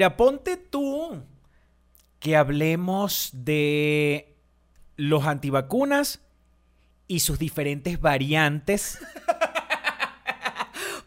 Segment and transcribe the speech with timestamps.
[0.00, 1.22] Mayra, ponte tú
[2.20, 4.34] que hablemos de
[4.96, 6.22] los antivacunas
[7.06, 8.98] y sus diferentes variantes.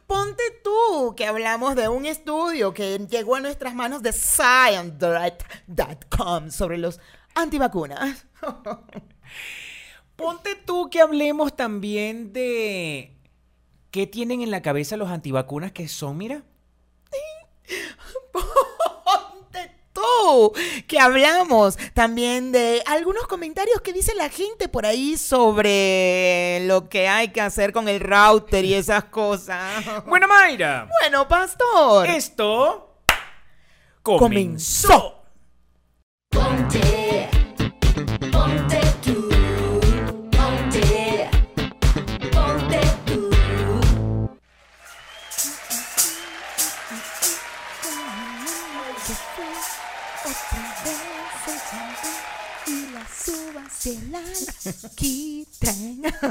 [0.06, 6.78] Ponte tú que hablamos de un estudio que llegó a nuestras manos de science.com sobre
[6.78, 7.00] los
[7.34, 8.28] antivacunas.
[10.16, 13.18] Ponte tú que hablemos también de
[13.90, 16.44] qué tienen en la cabeza los antivacunas que son, mira.
[20.88, 27.08] Que hablamos también de algunos comentarios que dice la gente por ahí sobre lo que
[27.08, 29.84] hay que hacer con el router y esas cosas.
[30.06, 32.08] Bueno, Mayra, Bueno, pastor.
[32.08, 32.96] esto
[34.02, 35.23] comenzó.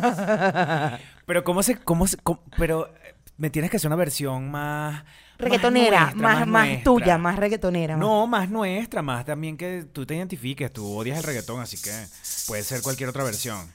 [1.27, 5.05] Pero cómo se, cómo se, cómo- pero eh, me tienes que hacer una versión más
[5.39, 7.97] Reggaetonera, nuestra, más, más, tuya, más reggaetonera.
[7.97, 10.73] No, más nuestra, más también que tú te identifiques.
[10.73, 11.91] Tú odias el reggaetón, así que
[12.47, 13.73] puede ser cualquier otra versión.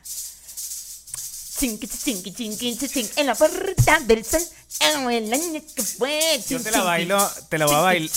[1.57, 4.41] Chinqui, chinqui, chinqui, chinqui, en la puerta del sol,
[4.79, 6.39] en el año que fue.
[6.47, 7.17] Yo te la bailo,
[7.49, 8.09] te la voy a bailar,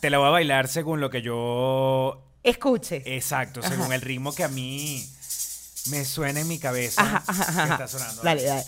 [0.00, 3.02] te la voy a bailar según lo que yo, Escuche.
[3.06, 5.06] exacto, según el ritmo que a mí
[5.86, 8.22] me suena en mi cabeza Ajá, ajá, ajá, está sonando.
[8.22, 8.64] Dale, dale.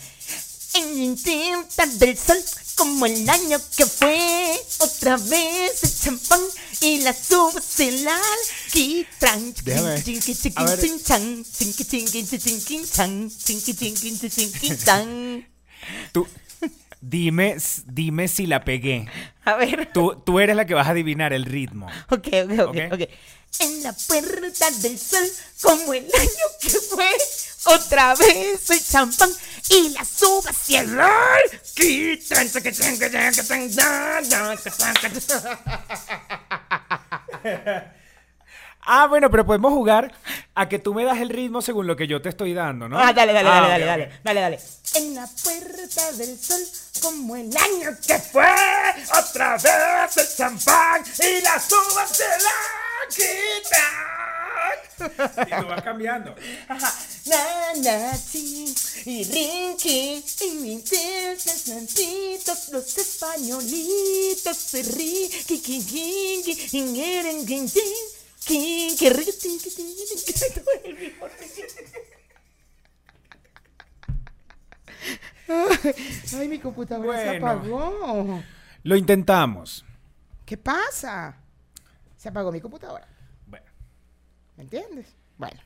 [0.75, 2.37] En la puerta del sol,
[2.75, 6.39] como el año que fue, otra vez el champán
[6.81, 9.53] y las uvas se la alquitrán.
[9.63, 9.87] Déjame.
[9.87, 10.03] A ver.
[16.11, 16.27] Tú,
[17.01, 17.57] dime,
[17.87, 19.07] dime si la pegué.
[19.49, 19.89] A ver.
[19.93, 21.87] Tú, tú eres la que vas a adivinar el ritmo.
[22.09, 22.93] Ok, ok, ok, Ok.
[22.93, 23.09] ok.
[23.59, 25.27] En la puerta del sol,
[25.61, 27.09] como el año que fue,
[27.65, 29.29] otra vez el champán
[29.69, 32.47] y las uvas y el alquitrán.
[38.91, 40.11] Ah, bueno, pero podemos jugar
[40.55, 42.97] a que tú me das el ritmo según lo que yo te estoy dando, ¿no?
[42.97, 44.59] Ah, dale, dale, Ah, dale, dale, dale, dale, dale.
[44.95, 46.59] En la puerta del sol,
[46.99, 48.47] como el año que fue,
[49.15, 52.57] Otra vez el champán y las uvas de la
[53.11, 54.09] quitan.
[55.47, 56.35] Y tú vas cambiando.
[56.67, 56.91] Ajá.
[59.05, 64.81] Y rinqui, y dientes santitos, los españolitos se
[68.49, 71.99] que que todo el mismo ritmo.
[76.37, 78.43] Ay, mi computadora se apagó.
[78.83, 79.85] Lo intentamos.
[80.45, 81.35] ¿Qué pasa?
[82.17, 83.07] Se apagó mi computadora.
[83.47, 83.65] Bueno,
[84.57, 85.07] ¿Me entiendes?
[85.37, 85.59] Bueno.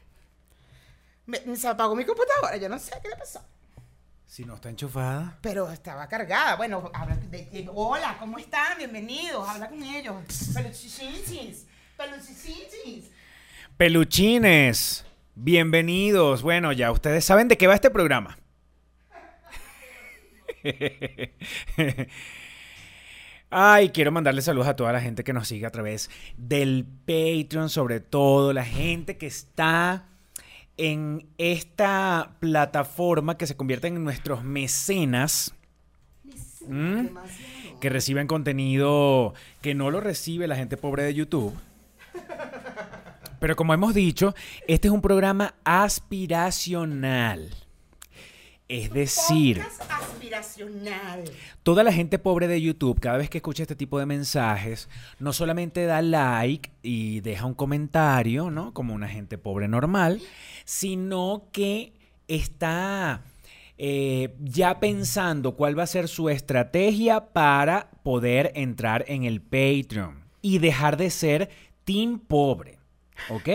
[1.26, 3.42] Me- se apagó mi computadora, yo no sé qué le pasó.
[4.28, 5.38] si no está enchufada.
[5.42, 6.56] Pero estaba cargada.
[6.56, 8.78] Bueno, habla de, de- hola, ¿cómo están?
[8.78, 9.48] Bienvenidos.
[9.48, 10.16] Habla con ellos.
[10.54, 10.54] Peluchichichis.
[10.54, 11.66] Peluchichichis.
[13.78, 15.06] Peluchines,
[15.36, 16.42] bienvenidos.
[16.42, 18.38] Bueno, ya ustedes saben de qué va este programa.
[23.50, 27.70] Ay, quiero mandarle saludos a toda la gente que nos sigue a través del Patreon,
[27.70, 30.06] sobre todo la gente que está
[30.78, 35.54] en esta plataforma que se convierte en nuestros mecenas.
[36.68, 37.08] ¿Mm?
[37.82, 41.54] que reciben contenido que no lo recibe la gente pobre de YouTube.
[43.44, 44.34] Pero como hemos dicho,
[44.70, 47.54] este es un programa aspiracional.
[48.70, 51.26] Es decir, aspiracional.
[51.62, 54.88] toda la gente pobre de YouTube, cada vez que escucha este tipo de mensajes,
[55.20, 58.74] no solamente da like y deja un comentario, ¿no?
[58.74, 60.22] Como una gente pobre normal,
[60.64, 61.92] sino que
[62.30, 63.24] está
[63.78, 70.24] eh, ya pensando cuál va a ser su estrategia para poder entrar en el Patreon
[70.42, 71.50] y dejar de ser
[71.84, 72.80] team pobre,
[73.30, 73.50] ¿ok?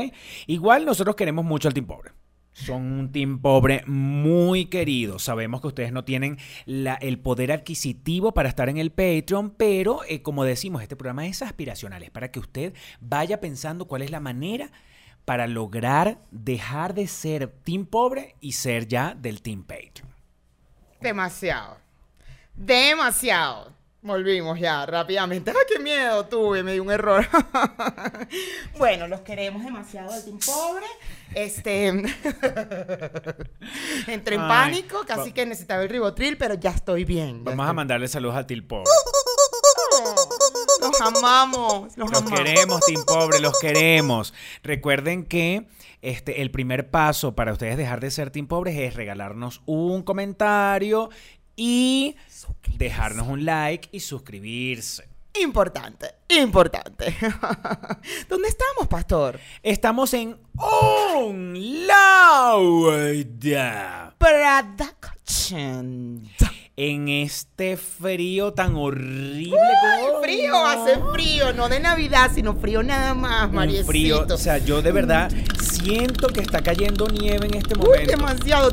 [0.47, 2.13] Igual nosotros queremos mucho al team pobre.
[2.53, 5.21] Son un team pobre muy querido.
[5.21, 10.23] Sabemos que ustedes no tienen el poder adquisitivo para estar en el Patreon, pero eh,
[10.23, 12.03] como decimos, este programa es aspiracional.
[12.03, 14.73] Es para que usted vaya pensando cuál es la manera
[15.25, 20.09] para lograr dejar de ser team pobre y ser ya del team Patreon.
[21.01, 21.79] Demasiado.
[22.57, 23.78] Demasiado.
[24.01, 25.51] Volvimos ya, rápidamente.
[25.51, 26.63] ¡Ay, qué miedo tuve!
[26.63, 27.27] Me dio un error.
[28.79, 30.87] bueno, los queremos demasiado al Team Pobre.
[31.35, 31.89] Este.
[34.07, 37.39] Entré en Ay, pánico, casi que necesitaba el ribotril, pero ya estoy bien.
[37.45, 38.85] ya Vamos a mandarle saludos a Til Pobre.
[40.81, 41.97] Los amamos.
[41.97, 42.39] Los, Los amamos.
[42.41, 44.33] queremos, Team Pobre, los queremos.
[44.63, 45.67] Recuerden que
[46.03, 51.11] este, el primer paso para ustedes dejar de ser Team Pobres es regalarnos un comentario
[51.61, 52.15] y
[52.77, 55.09] dejarnos un like y suscribirse.
[55.41, 57.15] Importante, importante.
[58.29, 59.39] ¿Dónde estamos, pastor?
[59.63, 60.37] Estamos en
[62.89, 64.15] Onlauda.
[64.19, 66.23] Production.
[66.77, 69.51] En este frío tan horrible.
[69.51, 73.87] Como- frío, hace frío, no de Navidad, sino frío nada más, Un Mariecito.
[73.89, 74.27] frío.
[74.31, 75.29] O sea, yo de verdad
[75.61, 78.11] siento que está cayendo nieve en este Uy, momento.
[78.17, 78.71] demasiado.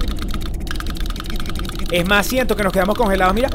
[1.95, 3.33] Es más, siento que nos quedamos congelados.
[3.33, 3.47] Mira.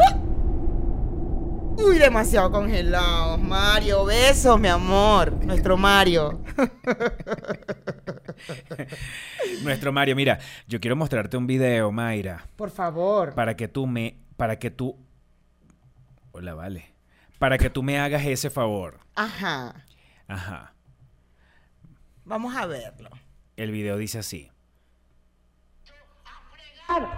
[1.77, 3.39] Uy, demasiado congelados.
[3.39, 5.31] Mario, besos, mi amor.
[5.45, 6.43] Nuestro Mario.
[9.63, 13.35] Nuestro Mario, mira, yo quiero mostrarte un video, Mayra, Por favor.
[13.35, 14.97] para que tú me, para que tú,
[16.33, 16.95] hola, vale,
[17.39, 19.01] para que tú me hagas ese favor.
[19.17, 19.85] Ajá.
[20.29, 20.73] Ajá.
[22.25, 23.11] Vamos a verlo.
[23.59, 24.51] El video dice así.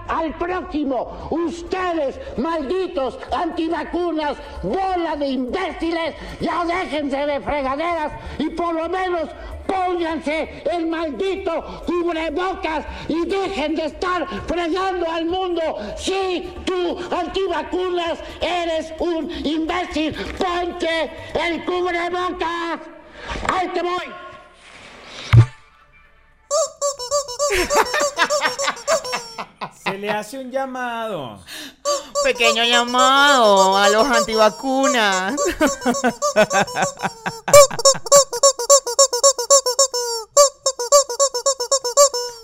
[0.08, 1.28] Al próximo.
[1.30, 9.28] Ustedes, malditos antivacunas, bola de imbéciles, ya déjense de fregaderas y por lo menos
[9.66, 15.62] pónganse el maldito cubrebocas y dejen de estar fregando al mundo.
[15.96, 22.80] Si tú, antivacunas, eres un imbécil, ponte el cubrebocas.
[23.52, 24.12] Ahí te voy.
[30.02, 31.38] Le hace un llamado.
[32.24, 35.36] Pequeño llamado a los antivacunas.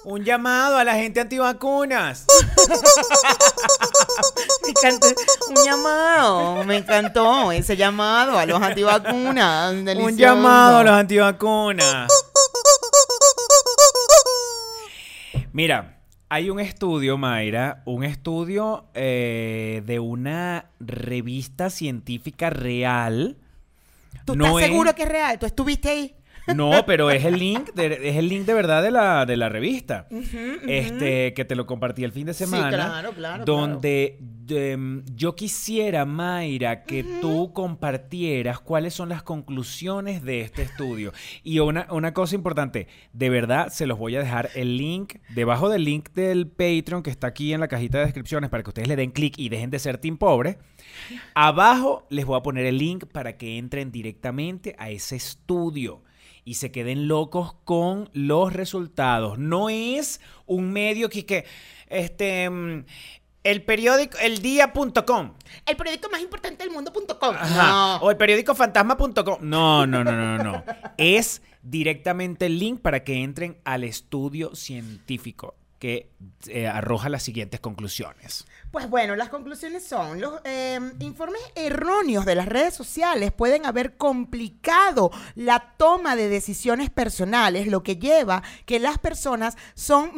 [0.05, 2.27] Un llamado a la gente antivacunas.
[4.63, 5.09] Me encantó.
[5.49, 6.63] Un llamado.
[6.63, 9.73] Me encantó ese llamado a los antivacunas.
[9.73, 12.09] Un llamado a los antivacunas.
[15.53, 15.98] Mira,
[16.31, 23.37] hay un estudio, Mayra, un estudio eh, de una revista científica real.
[24.25, 25.39] ¿Tú No estás es- seguro que es real?
[25.39, 26.15] ¿Tú estuviste ahí?
[26.55, 29.49] No, pero es el link, de, es el link de verdad de la, de la
[29.49, 30.07] revista.
[30.67, 32.71] Este, que te lo compartí el fin de semana.
[32.71, 34.19] claro, claro, Donde
[34.49, 41.13] em, yo quisiera, Mayra, que tú compartieras cuáles son las conclusiones de este estudio.
[41.43, 45.69] Y una, una cosa importante, de verdad se los voy a dejar el link, debajo
[45.69, 48.89] del link del Patreon que está aquí en la cajita de descripciones para que ustedes
[48.89, 50.59] le den clic y dejen de ser Team Pobre.
[51.35, 56.03] Abajo les voy a poner el link para que entren directamente a ese estudio
[56.49, 59.39] y se queden locos con los resultados.
[59.39, 61.45] No es un medio que, que
[61.89, 62.87] este, mm,
[63.45, 65.35] el periódico, el día.com.
[65.67, 67.37] El periódico más importante del mundo.com.
[68.01, 69.41] O el periódico fantasma.com.
[69.43, 70.65] No, no, no, no, no, no.
[70.97, 76.11] Es directamente el link para que entren al estudio científico que
[76.47, 78.47] eh, arroja las siguientes conclusiones.
[78.71, 83.97] Pues bueno, las conclusiones son, los eh, informes erróneos de las redes sociales pueden haber
[83.97, 90.13] complicado la toma de decisiones personales, lo que lleva que las personas son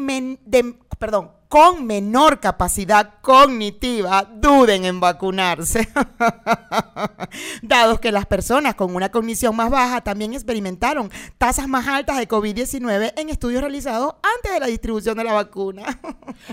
[0.44, 5.88] de- perdón, con menor capacidad cognitiva duden en vacunarse.
[7.62, 12.28] Dados que las personas con una cognición más baja también experimentaron tasas más altas de
[12.28, 15.82] COVID-19 en estudios realizados antes de la distribución de la vacuna.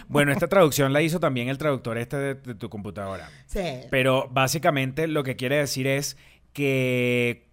[0.10, 3.30] Bueno, esta traducción la hizo también el traductor este de, de tu computadora.
[3.46, 3.62] sí.
[3.90, 6.18] Pero básicamente lo que quiere decir es
[6.52, 7.48] que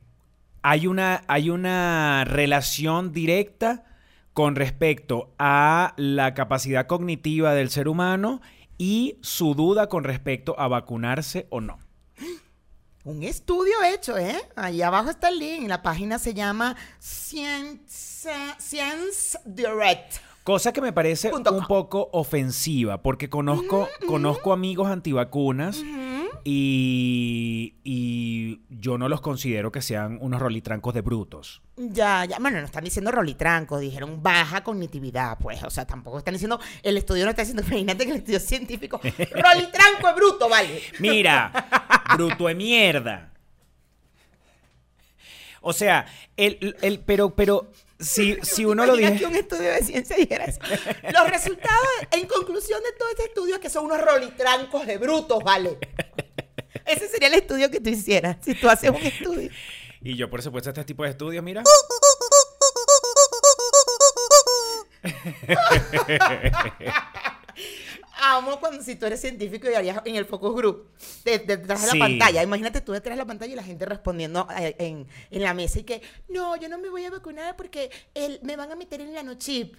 [0.63, 3.85] hay una, hay una relación directa
[4.33, 8.41] con respecto a la capacidad cognitiva del ser humano
[8.79, 11.79] y su duda con respecto a vacunarse o no.
[13.05, 14.41] Un estudio hecho, ¿eh?
[14.57, 15.69] Ahí abajo está el link.
[15.69, 20.15] La página se llama Science, Science Direct.
[20.45, 25.83] Cosa que me parece un poco ofensiva, porque conozco, conozco amigos antivacunas
[26.45, 31.63] y, y yo no los considero que sean unos rolitrancos de brutos.
[31.79, 32.39] Ya, ya.
[32.39, 35.63] Bueno, no están diciendo rolitranco, dijeron baja cognitividad, pues.
[35.63, 36.61] O sea, tampoco están diciendo.
[36.83, 37.63] El estudio no está diciendo.
[37.67, 39.01] Imagínate que el estudio científico.
[39.03, 40.83] rolitranco es bruto, vale.
[40.99, 41.51] Mira,
[42.17, 43.33] bruto de mierda.
[45.63, 46.05] O sea,
[46.37, 47.71] el, el- pero, pero,
[48.05, 49.17] si, si uno lo dice.
[49.17, 50.61] que un estudio de ciencia dijera eso.
[51.13, 55.43] Los resultados, en conclusión de todo este estudio, es que son unos rolitrancos de brutos,
[55.43, 55.79] vale.
[56.85, 58.37] Ese sería el estudio que tú hicieras.
[58.43, 59.51] Si tú haces un estudio.
[60.03, 61.63] Y yo, por supuesto, este tipo de estudios, mira.
[68.21, 70.89] Amo cuando si tú eres científico y harías en el focus group,
[71.25, 71.99] de- de- detrás de Sí.
[71.99, 72.43] la pantalla.
[72.43, 75.81] Imagínate tú detrás de la pantalla y la gente respondiendo eh, en, en la mesa
[75.81, 79.01] y que, no, yo no me voy a vacunar porque el- me van a meter
[79.01, 79.77] en la nochip.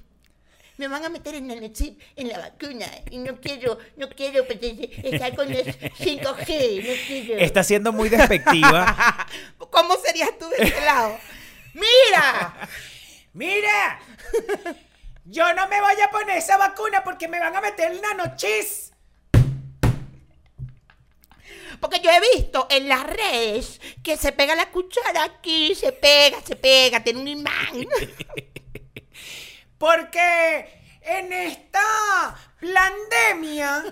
[0.77, 2.85] Me van a meter en el chip, en la vacuna.
[3.09, 6.83] Y no quiero, no quiero estar con los 5G.
[6.83, 7.39] No quiero.
[7.39, 9.25] Está siendo muy despectiva.
[9.71, 11.17] ¿Cómo serías tú de este lado?
[11.73, 12.67] ¡Mira!
[13.33, 13.99] ¡Mira!
[15.25, 18.93] Yo no me voy a poner esa vacuna porque me van a meter el nanochis.
[21.81, 26.39] Porque yo he visto en las redes que se pega la cuchara aquí, se pega,
[26.41, 27.87] se pega, tiene un imán.
[29.77, 33.83] Porque en esta pandemia.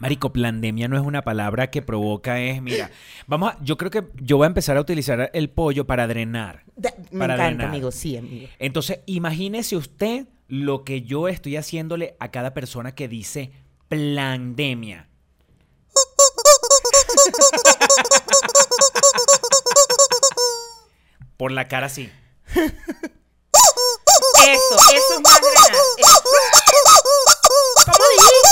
[0.00, 2.90] Marico, pandemia no es una palabra que provoca, es, mira,
[3.26, 6.64] vamos a, yo creo que yo voy a empezar a utilizar el pollo para drenar.
[7.10, 7.66] Me Para encanta, drenar.
[7.68, 8.48] amigo, sí, amigo.
[8.58, 13.50] Entonces, imagínese usted lo que yo estoy haciéndole a cada persona que dice
[13.88, 15.08] pandemia.
[21.36, 22.10] Por la cara sí.
[22.54, 22.66] Eso,
[24.92, 25.72] eso es más drenar.
[27.84, 28.47] ¿Cómo dijiste?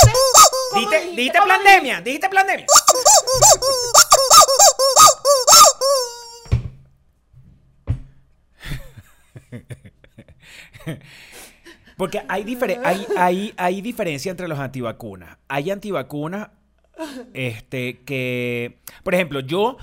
[0.85, 2.65] ¿Cómo Dijiste, pandemia, dijiste pandemia.
[11.97, 15.37] Porque hay, difere- hay, hay, hay diferencia entre los antivacunas.
[15.47, 16.49] Hay antivacunas
[17.33, 19.77] este, que, por ejemplo, yo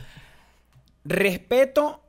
[1.04, 2.02] respeto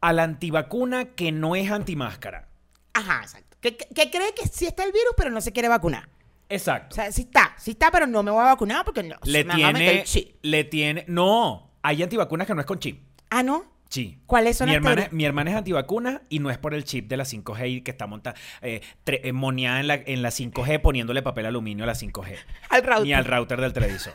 [0.00, 2.48] a la antivacuna que no es antimáscara.
[2.92, 3.56] Ajá, exacto.
[3.60, 6.08] Que, que- que cree que sí está el virus, pero no se quiere vacunar.
[6.48, 6.94] Exacto.
[6.94, 9.16] O sea, sí está, sí está, pero no me voy a vacunar porque no.
[9.24, 10.36] le me van a meter tiene, el chip.
[10.42, 13.02] le tiene, no, hay antivacunas que no es con chip.
[13.30, 13.74] Ah, ¿no?
[13.88, 14.18] Sí.
[14.26, 17.08] ¿Cuáles son mi las hermana, mi hermana es antivacuna y no es por el chip
[17.08, 20.80] de la 5G y que está montada, eh, eh, moneada en la, en la 5G
[20.80, 22.36] poniéndole papel aluminio a la 5G.
[22.70, 23.04] Al router.
[23.04, 24.12] Ni al router del televisor.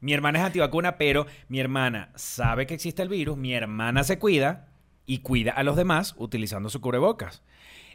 [0.00, 4.18] mi hermana es antivacuna, pero mi hermana sabe que existe el virus, mi hermana se
[4.18, 4.68] cuida
[5.06, 7.42] y cuida a los demás utilizando su cubrebocas.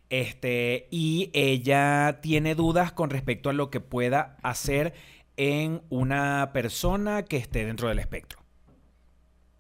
[0.10, 4.94] Este, y ella tiene dudas con respecto a lo que pueda hacer
[5.38, 8.40] en una persona que esté dentro del espectro.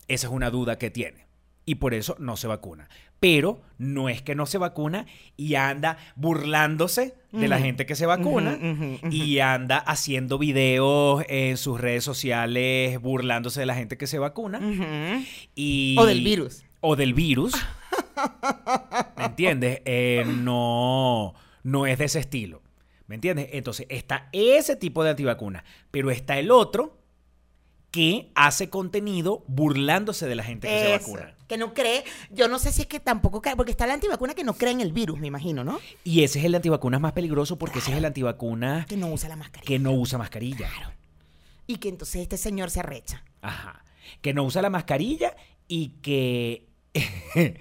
[0.07, 1.27] Esa es una duda que tiene.
[1.65, 2.89] Y por eso no se vacuna.
[3.19, 5.05] Pero no es que no se vacuna
[5.37, 8.57] y anda burlándose de la gente que se vacuna
[9.11, 14.59] y anda haciendo videos en sus redes sociales burlándose de la gente que se vacuna.
[15.53, 16.63] Y, O del virus.
[16.79, 17.53] O del virus.
[19.17, 19.81] ¿Me entiendes?
[19.85, 21.33] Eh, no,
[21.63, 22.61] no es de ese estilo.
[23.07, 23.49] ¿Me entiendes?
[23.53, 25.63] Entonces está ese tipo de antivacuna.
[25.91, 26.97] Pero está el otro
[27.91, 31.33] que hace contenido burlándose de la gente que se vacuna.
[31.47, 34.35] Que no cree, yo no sé si es que tampoco cree, porque está la antivacuna
[34.35, 35.79] que no cree en el virus, me imagino, ¿no?
[36.03, 39.27] Y ese es el antivacunas más peligroso porque ese es el antivacuna Que no usa
[39.27, 39.67] la mascarilla.
[39.67, 40.69] que no usa mascarilla.
[41.65, 43.23] Y que entonces este señor se arrecha.
[43.41, 43.83] Ajá.
[44.21, 45.35] Que no usa la mascarilla
[45.67, 46.67] y que.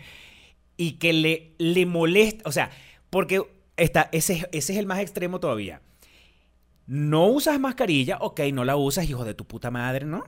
[0.78, 2.48] y que le, le molesta.
[2.48, 2.70] O sea,
[3.10, 3.42] porque
[3.76, 5.82] está, ese, es- ese es el más extremo todavía.
[6.86, 10.24] No usas mascarilla, ok, no la usas, hijo de tu puta madre, ¿no?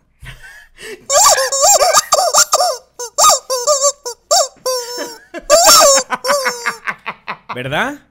[7.54, 8.06] ¿Verdad?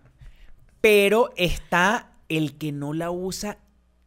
[0.82, 3.58] Pero está el que no la usa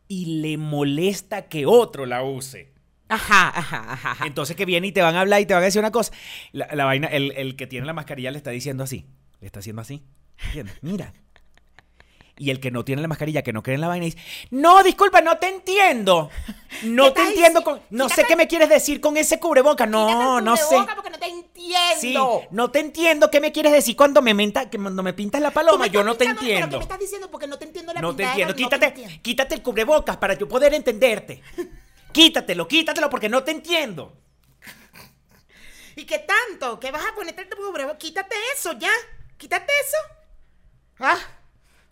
[0.08, 2.71] y le molesta que otro la use.
[3.14, 4.26] Ajá, ajá, ajá.
[4.26, 6.12] Entonces que viene y te van a hablar y te van a decir una cosa.
[6.52, 9.06] La, la vaina, el, el que tiene la mascarilla le está diciendo así.
[9.40, 10.02] Le está haciendo así.
[10.46, 10.76] ¿Entiendes?
[10.82, 11.12] Mira.
[12.38, 14.18] Y el que no tiene la mascarilla, que no cree en la vaina, dice,
[14.50, 16.30] no, disculpa, no te entiendo.
[16.84, 17.62] No ¿Qué te entiendo.
[17.62, 19.84] Con, no sé qué me quieres decir con ese cubreboca.
[19.86, 20.76] No, no sé.
[20.94, 22.00] porque no te entiendo.
[22.00, 22.16] Sí,
[22.50, 25.86] no te entiendo qué me quieres decir cuando me, menta, cuando me pintas la paloma.
[25.88, 26.78] Yo no te pero ¿qué entiendo.
[26.78, 27.30] me estás diciendo?
[27.30, 28.52] Porque no te entiendo la No te entiendo.
[28.54, 29.14] no te Quítate, entiendo.
[29.22, 31.42] quítate el cubrebocas para yo poder entenderte.
[32.12, 34.16] Quítatelo, quítatelo porque no te entiendo.
[35.96, 36.78] ¿Y qué tanto?
[36.78, 37.98] ¿Qué vas a ponerte el cubreboca?
[37.98, 38.92] Quítate eso ya.
[39.36, 39.96] Quítate eso.
[41.00, 41.18] Ah,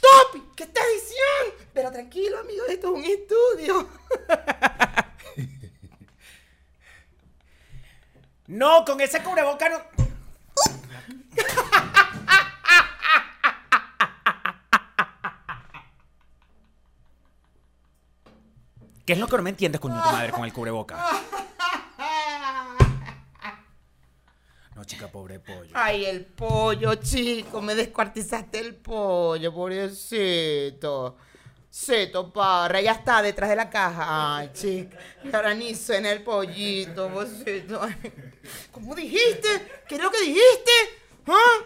[0.00, 0.42] ¡Topi!
[0.54, 1.56] ¿Qué estás diciendo?
[1.72, 3.88] Pero tranquilo, amigo, esto es un estudio.
[8.48, 9.78] No, con ese cubrebocas no.
[19.04, 20.98] ¿Qué es lo que no me entiendes, coño, tu madre, con el cubrebocas?
[24.74, 25.70] No, chica, pobre pollo.
[25.74, 31.16] Ay, el pollo, chico, me descuartizaste el pollo, pobrecito.
[31.70, 34.36] Seto Parra, ya está detrás de la caja.
[34.38, 34.98] Ay, chica,
[35.54, 37.10] ni suena el pollito.
[37.82, 37.96] Ay,
[38.72, 39.48] ¿Cómo dijiste?
[39.88, 40.70] ¿Qué es lo que dijiste?
[41.26, 41.64] ¿Ah?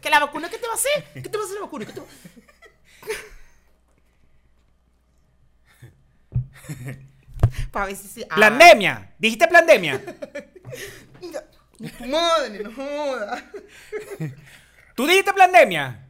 [0.00, 1.22] ¿Que la vacuna qué te va a hacer?
[1.22, 1.86] ¿Qué te va a hacer la vacuna?
[1.86, 2.06] ¿Qué te va-
[7.70, 8.24] Para ver si sí.
[8.28, 9.12] Ah, ¡Plandemia!
[9.18, 9.46] ¿Dijiste
[11.78, 13.42] ni tu madre, no jodas.
[14.94, 16.05] ¿Tú dijiste plandemia?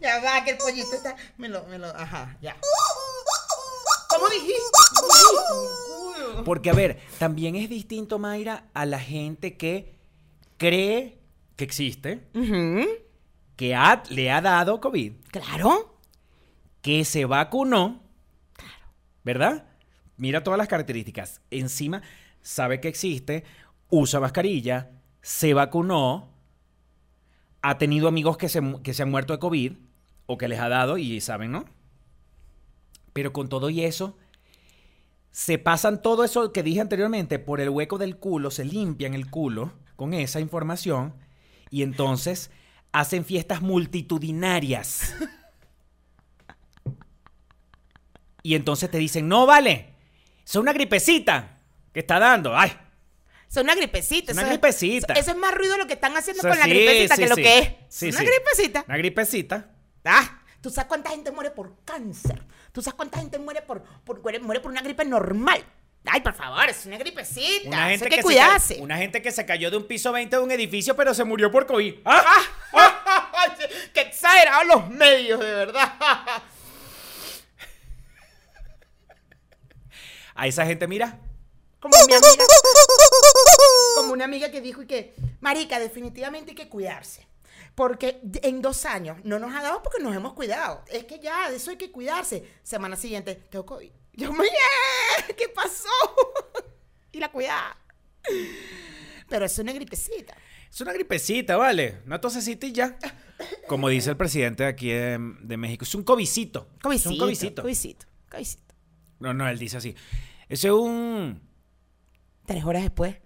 [0.00, 1.16] Ya va, que el pollito está.
[1.38, 1.86] Me lo, me lo.
[1.88, 2.56] Ajá, ya.
[4.08, 4.62] ¿Cómo dijiste?
[6.44, 9.94] Porque, a ver, también es distinto, Mayra, a la gente que
[10.56, 11.18] cree
[11.56, 12.86] que existe, ujú,
[13.56, 15.98] que ha- le ha dado COVID, Claro.
[16.82, 18.02] que se vacunó,
[19.22, 19.66] ¿verdad?
[20.16, 21.40] Mira todas las características.
[21.50, 22.02] Encima,
[22.42, 23.44] sabe que existe,
[23.88, 24.90] usa mascarilla,
[25.22, 26.32] se vacunó,
[27.62, 29.72] ha tenido amigos que se, mu- que se han muerto de COVID
[30.26, 31.64] o que les ha dado y saben, ¿no?
[33.12, 34.16] Pero con todo y eso,
[35.30, 39.30] se pasan todo eso que dije anteriormente por el hueco del culo, se limpian el
[39.30, 41.14] culo con esa información
[41.70, 42.50] y entonces
[42.92, 45.14] hacen fiestas multitudinarias.
[48.42, 49.94] Y entonces te dicen, no vale,
[50.44, 51.60] es una gripecita
[51.92, 52.56] que está dando.
[52.56, 52.72] Ay,
[53.48, 54.32] Es una gripecita.
[54.32, 55.14] Una eso es- gripecita.
[55.14, 57.22] Eso, es más ruido lo que están haciendo o sea, con la sí, gripecita sí,
[57.22, 57.42] que lo sí.
[57.42, 57.68] que es.
[57.88, 58.84] Sí, una gripecita.
[58.86, 59.73] Una gripecita.
[60.04, 62.42] Ah, ¿tú sabes cuánta gente muere por cáncer?
[62.72, 65.64] ¿Tú sabes cuánta gente muere por, por, muere, muere por una gripe normal?
[66.06, 67.68] Ay, por favor, es una gripecita.
[67.68, 68.76] Una gente, Eso hay que que se cuidarse.
[68.76, 71.24] ca- una gente que se cayó de un piso 20 de un edificio, pero se
[71.24, 71.94] murió por COVID.
[72.04, 72.42] ¡Ah!
[73.32, 73.50] Ay,
[73.94, 75.92] ¡Qué exagerados los medios, de verdad!
[80.34, 81.18] A esa gente, mira,
[81.80, 82.44] Como mi amiga.
[83.96, 87.26] Como una amiga que dijo y que, Marica, definitivamente hay que cuidarse.
[87.74, 90.84] Porque en dos años no nos ha dado porque nos hemos cuidado.
[90.88, 92.44] Es que ya, de eso hay que cuidarse.
[92.62, 93.90] Semana siguiente, tengo COVID.
[94.12, 94.46] Yo me
[95.36, 95.88] ¿qué pasó?
[97.12, 97.76] y la cuidada.
[99.28, 100.36] Pero es una gripecita.
[100.70, 102.02] es una gripecita, ¿vale?
[102.06, 102.96] Una tosecita y ya.
[103.66, 106.68] Como dice el presidente de aquí de, de México, es un covicito.
[106.92, 107.62] Es un covicito.
[107.62, 108.06] Covicito.
[108.30, 108.74] Covicito.
[109.18, 109.96] No, no, él dice así.
[110.48, 111.42] Ese es un...
[112.46, 113.16] Tres horas después.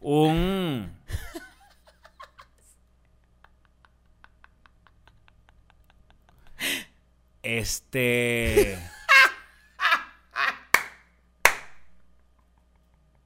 [0.00, 0.90] Un...
[7.42, 8.78] Este...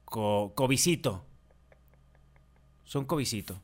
[0.05, 1.25] Co covicito.
[2.83, 3.61] Son covicito.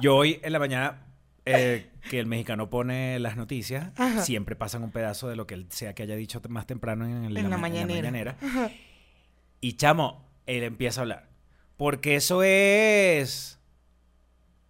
[0.00, 1.02] Yo hoy en la mañana
[1.44, 4.22] eh, que el mexicano pone las noticias, Ajá.
[4.22, 7.24] siempre pasan un pedazo de lo que él sea que haya dicho más temprano en,
[7.24, 8.10] el- En la ma- mañanera.
[8.10, 8.36] mañanera.
[9.60, 11.28] Y chamo, él empieza a hablar.
[11.76, 13.58] Porque eso es.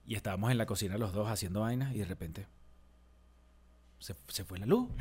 [0.07, 2.47] Y estábamos en la cocina los dos haciendo vainas y de repente.
[3.99, 4.89] Se, se fue la luz.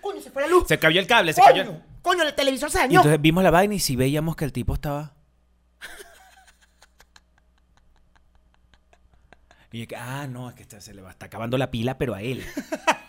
[0.00, 0.66] Coño, se fue la luz.
[0.68, 1.62] Se cayó el cable, se cayó.
[1.62, 3.00] el- Coño, coño, el televisor se Y dañó.
[3.00, 5.14] entonces vimos la vaina y si veíamos que el tipo estaba.
[9.72, 12.14] Y yo que, ah, no, es que se le va, está acabando la pila, pero
[12.14, 12.42] a él.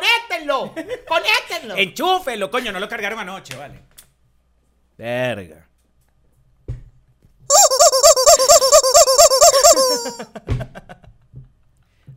[0.00, 0.74] ¡Conéctenlo!
[1.06, 1.76] ¡Conéctenlo!
[1.76, 3.82] Enchúfelo, coño, no lo cargaron anoche, vale.
[4.96, 5.66] Verga.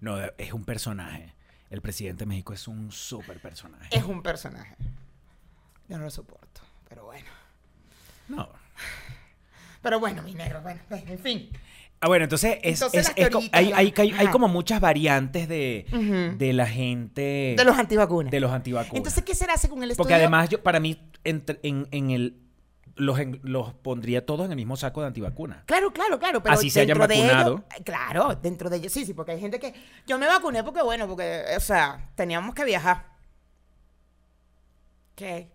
[0.02, 1.34] No, es un personaje.
[1.70, 3.88] El presidente de México es un súper personaje.
[3.92, 4.76] Es un personaje.
[5.88, 7.30] Yo no lo soporto, pero bueno.
[8.28, 8.50] No.
[9.82, 11.52] Pero bueno, mi negro, bueno, en fin.
[12.04, 14.32] Ah, bueno, entonces, es, Entonces es- es hay, la- hay- hay- hay ajá.
[14.32, 15.86] como muchas variantes de,
[16.38, 17.56] de la gente.
[17.58, 18.30] De los antivacunas.
[18.30, 18.98] de los antivacunas.
[18.98, 20.04] Entonces, ¿qué será según el estudio?
[20.04, 22.40] Porque además, yo, para mí, entre- en, en el.
[22.96, 25.64] Los, en- los pondría todos en el mismo saco de antivacunas.
[25.66, 26.44] Claro, claro, claro.
[26.44, 27.52] Pero Así se hayan de vacunado.
[27.72, 28.92] ellos- claro, dentro de ellos.
[28.92, 29.74] Sí, sí, porque hay gente que.
[30.06, 33.06] Yo me vacuné porque, bueno, porque, o sea, teníamos que viajar.
[35.16, 35.50] ¿Qué?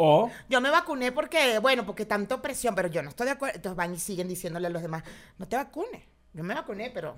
[0.00, 0.30] O.
[0.48, 3.56] Yo me vacuné porque, bueno, porque tanto presión, pero yo no estoy de acuerdo.
[3.56, 5.02] Entonces van y siguen diciéndole a los demás,
[5.38, 6.02] no te vacunes.
[6.32, 7.16] Yo me vacuné, pero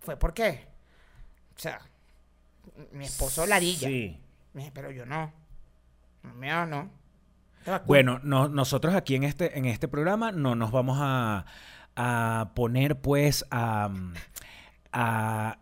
[0.00, 0.66] fue porque,
[1.56, 1.80] o sea,
[2.92, 3.88] mi esposo ladilla.
[3.88, 4.20] Sí.
[4.74, 5.32] Pero yo no.
[6.38, 6.90] No, no.
[7.86, 11.46] Bueno, no- nosotros aquí en este, en este programa no nos vamos a,
[11.96, 13.88] a poner, pues, a,
[14.92, 15.56] a-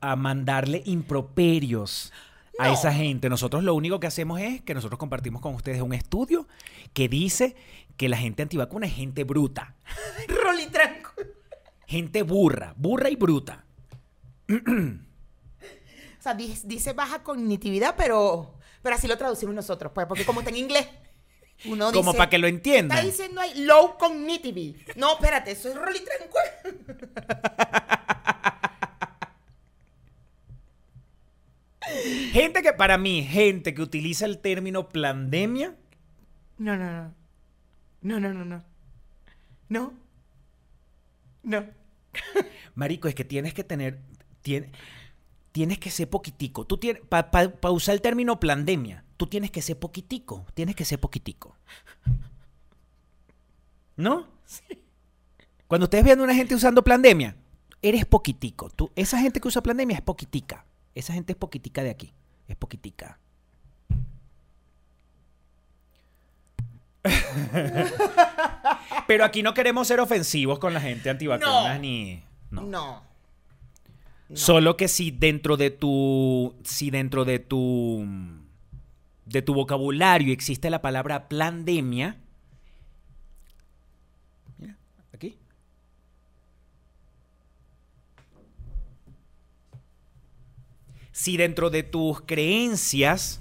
[0.00, 2.12] a mandarle improperios
[2.58, 3.28] a esa gente.
[3.28, 6.46] Nosotros lo único que hacemos es que nosotros compartimos con ustedes un estudio
[6.92, 7.56] que dice
[7.96, 9.74] que la gente antivacuna es gente bruta,
[10.28, 11.10] Rolly Tranco.
[11.86, 13.64] gente burra, burra y bruta.
[14.48, 20.40] O sea, di- dice baja cognitividad, pero, pero así lo traducimos nosotros, pues, porque como
[20.40, 20.88] está en inglés,
[21.66, 21.98] uno dice...
[21.98, 23.04] Como para que lo Está entiendan.
[23.04, 24.74] diciendo ahí low cognitive.
[24.96, 26.00] No, espérate, eso es Rolly
[32.32, 35.76] Gente que, para mí, gente que utiliza el término pandemia,
[36.58, 37.14] No, no, no.
[38.02, 38.62] No, no, no, no.
[39.68, 39.92] No.
[41.42, 41.64] No.
[42.74, 44.00] Marico, es que tienes que tener.
[44.42, 44.70] tien-
[45.52, 46.64] tienes que ser poquitico.
[46.66, 47.02] Tú tienes.
[47.08, 50.46] Para usar el término pandemia, tú tienes que ser poquitico.
[50.54, 51.56] Tienes que ser poquitico.
[53.96, 54.26] ¿No?
[55.66, 57.36] Cuando ustedes vean a una gente usando pandemia,
[57.82, 58.68] eres poquitico.
[58.70, 60.66] Tú, esa gente que usa pandemia es poquitica.
[60.94, 62.12] Esa gente es poquitica de aquí.
[62.48, 63.18] Es poquitica.
[69.06, 71.78] Pero aquí no queremos ser ofensivos con la gente antivacunas No.
[71.80, 72.22] ni.
[72.50, 72.62] No.
[72.62, 73.02] No.
[74.28, 74.36] No.
[74.36, 76.54] Solo que si dentro de tu.
[76.64, 78.06] Si dentro de tu.
[79.26, 82.16] De tu vocabulario existe la palabra pandemia.
[84.58, 84.76] Mira,
[85.12, 85.36] aquí.
[91.14, 93.40] Si dentro de tus creencias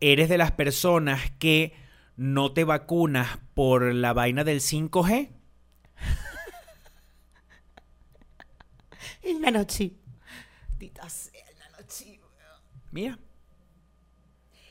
[0.00, 1.74] eres de las personas que
[2.16, 5.28] no te vacunas por la vaina del 5G,
[9.22, 10.00] El nanochip.
[10.80, 12.20] Sea, el nanochip.
[12.90, 13.18] mira,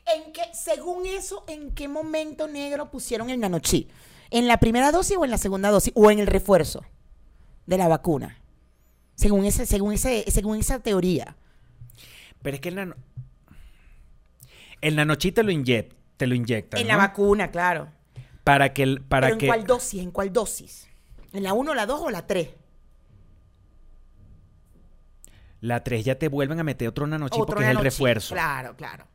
[0.04, 3.88] ¿En qué, según eso, en qué momento negro pusieron el nanochip?
[4.30, 5.92] ¿En la primera dosis o en la segunda dosis?
[5.94, 6.82] ¿O en el refuerzo
[7.66, 8.42] de la vacuna?
[9.14, 11.36] Según, ese, según, ese, según esa teoría.
[12.42, 12.96] Pero es que el nano.
[14.80, 16.76] El nanochip te lo, inyec- te lo inyecta.
[16.78, 16.88] En ¿no?
[16.88, 17.88] la vacuna, claro.
[18.44, 18.82] Para que.
[18.82, 20.02] el- Para Pero ¿en que cuál dosis?
[20.02, 20.88] ¿En cuál dosis?
[21.32, 22.48] ¿En la 1, la 2 o la 3?
[25.60, 27.92] la 3 ya te vuelven a meter otro nanochip Otro porque es el nanochip.
[27.92, 28.34] refuerzo.
[28.34, 29.06] Claro, claro.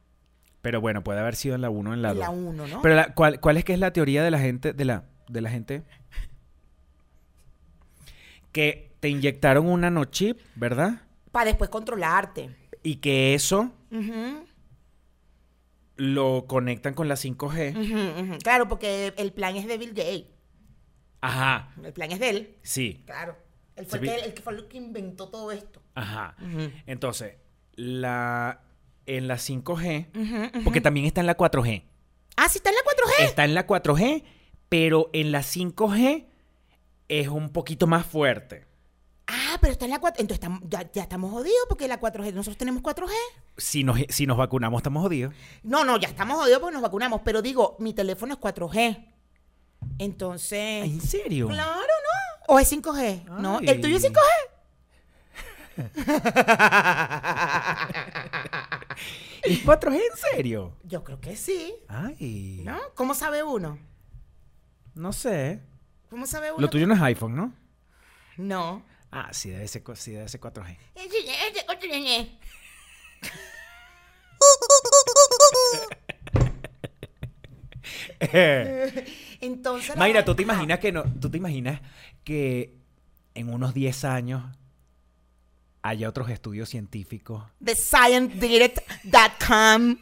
[0.62, 2.24] Pero bueno, puede haber sido en la 1 o en la En 2.
[2.24, 2.82] la 1, ¿no?
[2.82, 5.42] Pero la- ¿cuál, cuál es que es la teoría de la gente, de la, de
[5.42, 5.84] la gente?
[8.54, 11.02] Que te inyectaron un nanochip, ¿verdad?
[11.32, 12.50] Para después controlarte.
[12.88, 13.74] Y que eso
[15.96, 17.72] lo conectan con la 5G.
[17.76, 18.38] ujú, ujú.
[18.40, 20.26] Claro, porque el plan es de Bill Gates.
[21.22, 22.56] Ajá, El plan es de él.
[22.62, 23.04] sí.
[23.06, 23.36] Claro.
[23.76, 25.82] Él fue, Sí, el, que, el que fue el que inventó todo esto.
[25.96, 26.36] Ajá.
[26.86, 27.36] Entonces,
[27.76, 28.62] la
[29.06, 30.64] en la 5G, Ujú, ujú.
[30.64, 31.84] porque también está en la 4G.
[32.38, 33.26] Ah, sí está en la 4G.
[33.26, 34.24] Está en la 4G,
[34.70, 36.26] pero en la 5G
[37.08, 38.66] es un poquito más fuerte.
[39.58, 42.32] Ah, pero está en la 4 Entonces ya, ya estamos jodidos porque la 4G.
[42.34, 43.10] Nosotros tenemos 4G.
[43.58, 45.34] Si nos, si nos vacunamos, estamos jodidos.
[45.64, 47.22] No, no, ya estamos jodidos porque nos vacunamos.
[47.26, 49.14] Pero digo, mi teléfono es 4G.
[49.98, 50.86] Entonces.
[50.86, 51.48] ¿En serio?
[51.48, 52.54] Claro, ¿no?
[52.54, 53.24] ¿O es 5G?
[53.26, 53.60] No.
[53.62, 54.20] ¿el tuyo es 5G?
[59.44, 60.78] ¿Es 4G en serio?
[60.84, 61.74] Yo creo que sí.
[61.88, 62.62] Ay.
[62.64, 62.78] ¿No?
[62.94, 63.80] ¿Cómo sabe uno?
[64.94, 65.64] No sé.
[66.12, 66.62] ¿Cómo sabe uno?
[66.62, 67.54] Lo tuyo no es iPhone, ¿no?
[68.38, 68.84] No.
[69.12, 70.78] Ah, sí, debe ser, sí, debe ser 4G.
[79.42, 79.96] Entonces.
[79.96, 81.80] Mayra, ¿tú te imaginas que no, tú te imaginas
[82.24, 82.76] que
[83.34, 84.44] en unos 10 años
[85.84, 89.98] haya otros estudios científicos TheScienceDirect.com.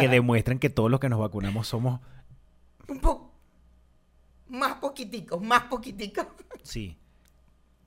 [0.00, 2.00] que demuestren que todos los que nos vacunamos somos
[2.88, 3.30] Un poco.
[4.48, 6.26] Más poquiticos, más poquiticos.
[6.62, 6.96] sí.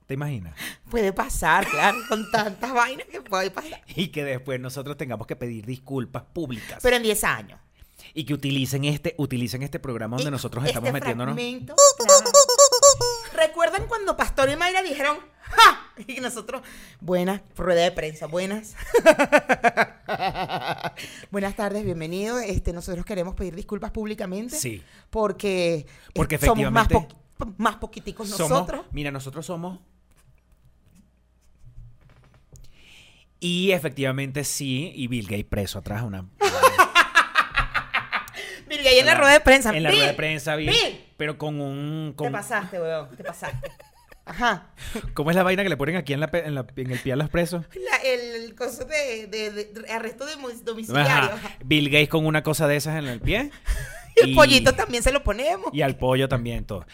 [0.06, 0.54] ¿Te imaginas?
[0.90, 3.82] Puede pasar, claro, con tantas vainas que puede pasar.
[3.88, 7.60] Y que después nosotros tengamos que pedir disculpas públicas Pero en 10 años.
[8.14, 11.34] y que utilicen este utilicen este programa donde Y nosotros este estamos metiéndonos.
[11.34, 13.50] fragmento, claro.
[13.50, 15.92] acuerdan cuando Pastor y Mayra dijeron ¡Ja!
[16.06, 16.62] Y nosotros,
[17.00, 18.74] buenas, rueda de prensa, buenas.
[21.30, 22.38] buenas tardes, bienvenido.
[22.38, 24.56] Este, nosotros queremos pedir disculpas públicamente.
[24.56, 24.82] Sí.
[25.10, 27.06] Porque, Porque somos más, po-
[27.58, 28.86] más poquiticos Somos- nosotros.
[28.92, 29.78] mira, nosotros somos.
[33.40, 36.24] Y efectivamente sí, y Bill Gates preso atrás una.
[38.68, 39.70] Mira, ahí en la rueda de prensa.
[39.76, 42.10] En la Bill, rueda de prensa, Bill, Bill, Pero con un.
[42.12, 43.70] Te Con, pasaste, weón, te pasaste.
[44.24, 44.70] Ajá.
[45.14, 47.12] ¿Cómo es la vaina que le ponen aquí en, la, en, la- en el pie
[47.12, 47.64] a los presos?
[47.90, 50.32] La- el, el coso de, de- de arresto de
[50.64, 51.30] domiciliario.
[51.34, 51.56] Ajá.
[51.64, 53.50] Bill Gates con una cosa de esas en el pie.
[54.16, 55.66] Y el pollito también se lo ponemos.
[55.72, 56.86] Y al pollo también, todo.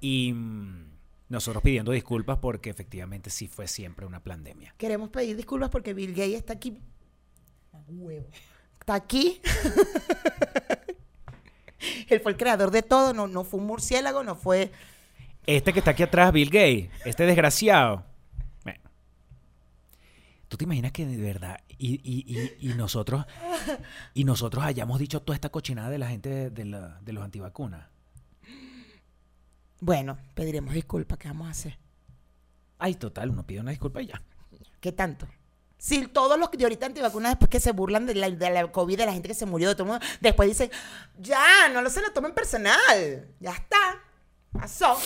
[0.00, 0.87] Y mm,
[1.28, 4.74] nosotros pidiendo disculpas porque efectivamente sí fue siempre una pandemia.
[4.78, 6.78] Queremos pedir disculpas porque Bill Gates está aquí.
[7.72, 8.26] A huevo.
[8.80, 9.40] Está aquí.
[12.08, 14.72] Él fue el creador de todo, no, no fue un murciélago, no fue.
[15.46, 18.04] Este que está aquí atrás, Bill Gates, este desgraciado.
[18.64, 18.80] Bueno.
[20.48, 23.24] ¿Tú te imaginas que de verdad y, y- y- y nosotros
[24.14, 27.22] y nosotros hayamos dicho toda esta cochinada de la gente de, de la- de los
[27.22, 27.86] antivacunas?
[29.80, 31.78] Bueno, pediremos disculpas, ¿qué vamos a hacer?
[32.78, 34.22] Ay, total, uno pide una disculpa y ya.
[34.80, 35.26] ¿Qué tanto?
[35.76, 38.98] Si todos los de ahorita antivacunas después que se burlan de la, de la COVID,
[38.98, 40.70] de la gente que se murió, de todo el mundo, después dicen,
[41.18, 43.28] ya, no lo se lo tomen personal.
[43.38, 44.02] Ya está.
[44.52, 44.96] Pasó.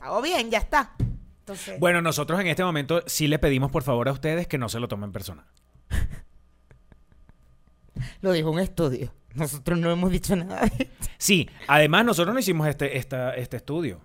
[0.00, 0.94] Hago bien, ya está.
[1.40, 4.68] Entonces, Bueno, nosotros en este momento sí le pedimos por favor a ustedes que no
[4.68, 5.44] se lo tomen personal.
[8.22, 9.12] lo dijo un estudio.
[9.34, 11.06] Nosotros no hemos dicho nada de esto.
[11.18, 14.00] Sí, además nosotros no hicimos este, esta, este estudio.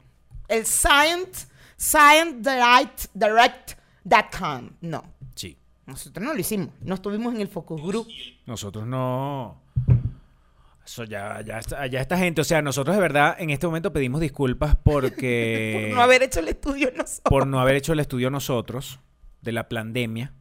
[0.47, 4.69] El Science, ScienceDirect.com.
[4.81, 5.03] No,
[5.35, 5.57] Sí.
[5.85, 6.69] nosotros no lo hicimos.
[6.81, 8.07] No estuvimos en el focus group.
[8.45, 9.61] Nosotros no.
[10.85, 13.91] Eso ya, ya, está- ya esta gente, o sea, nosotros de verdad en este momento
[13.91, 15.83] pedimos disculpas porque.
[15.89, 17.21] por no haber hecho el estudio nosotros.
[17.29, 19.01] por no haber hecho el estudio nosotros
[19.41, 20.31] de la pandemia.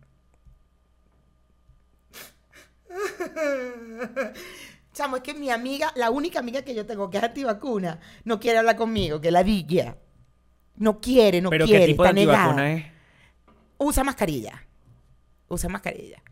[4.97, 8.41] Chamo, es que mi amiga, la única amiga que yo tengo que es antivacuna, no
[8.41, 9.99] quiere hablar conmigo, que la villa.
[10.77, 12.71] No quiere, no Pero quiere, ¿qué tipo de está negada.
[12.73, 12.85] es?
[13.77, 14.67] Usa mascarilla.
[15.49, 16.23] Usa mascarilla.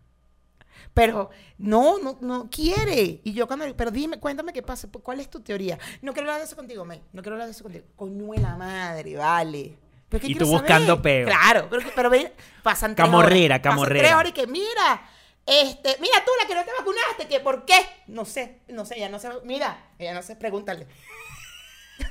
[0.94, 3.20] Pero no, no, no quiere.
[3.22, 4.88] Y yo cuando, pero dime, cuéntame qué pasa.
[5.02, 5.78] ¿Cuál es tu teoría?
[6.00, 7.02] No quiero hablar de eso contigo, May.
[7.12, 7.84] No quiero hablar de eso contigo.
[7.96, 9.76] Coño de la madre, vale.
[10.08, 11.02] Pero Y tú buscando saber.
[11.02, 11.26] peo.
[11.26, 13.60] Claro, pero, pero ven, pasan tres Camorrera, horas.
[13.62, 14.02] camorrera.
[14.02, 15.02] Pasan tres horas y que mira,
[15.46, 17.74] este, mira tú la que no te vacunaste, que por qué.
[18.06, 19.28] No sé, no sé, ella no sé.
[19.44, 20.86] Mira, ella no sé, pregúntale.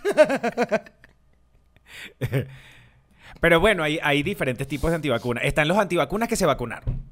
[3.42, 5.44] Pero bueno, hay, hay diferentes tipos de antivacunas.
[5.44, 7.04] Están los antivacunas que se vacunaron.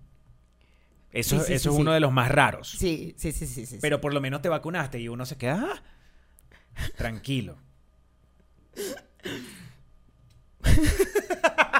[1.12, 2.69] Eso, Sí, sí, eso sí, es uno de los más raros.
[2.69, 3.77] Sí, sí, sí, sí, sí.
[3.81, 5.81] Pero por lo menos te vacunaste y uno se queda ah,
[6.95, 7.57] tranquilo.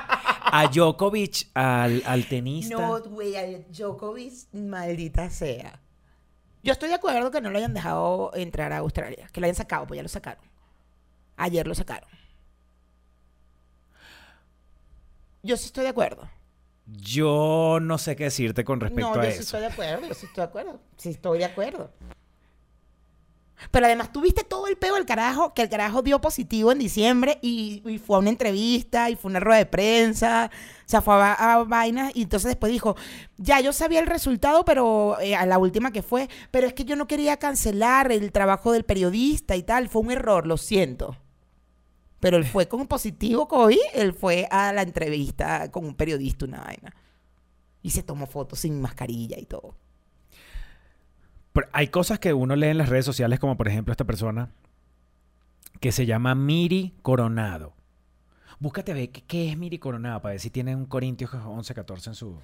[0.52, 2.76] A Djokovic, al, al tenista.
[2.76, 5.80] No, güey, a Djokovic, maldita sea.
[6.64, 9.56] Yo estoy de acuerdo que no lo hayan dejado entrar a Australia, que lo hayan
[9.56, 10.44] sacado, pues ya lo sacaron.
[11.38, 12.10] Ayer lo sacaron.
[15.42, 16.30] Yo sí estoy de acuerdo.
[16.86, 19.42] Yo no sé qué decirte con respecto no, a yo sí eso.
[19.42, 20.80] estoy de acuerdo, yo sí estoy de acuerdo.
[20.98, 21.92] Sí estoy de acuerdo.
[23.70, 27.38] Pero además tuviste todo el peo del carajo, que el carajo dio positivo en diciembre
[27.42, 30.50] y, fue a una entrevista y fue una rueda de prensa,
[30.86, 32.96] o sea, fue a, a vainas y entonces después dijo,
[33.38, 36.86] ya yo sabía el resultado, pero eh, a la última que fue, pero es que
[36.86, 41.16] yo no quería cancelar el trabajo del periodista y tal, fue un error, lo siento.
[42.20, 46.62] Pero él fue con positivo COVID, él fue a la entrevista con un periodista, una
[46.62, 46.96] vaina.
[47.82, 49.76] Y se tomó fotos sin mascarilla y todo.
[51.54, 54.52] Pero hay cosas que uno lee en las redes sociales, como por ejemplo esta persona
[55.80, 57.74] que se llama Miri Coronado.
[58.60, 62.10] Búscate a ver qué, es Miri Coronado para ver si tiene un Corintios 11, 14
[62.12, 62.40] en su...